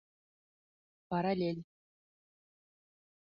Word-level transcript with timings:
Параллель 1.09 1.59